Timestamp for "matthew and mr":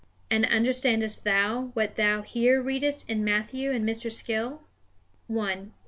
3.23-4.11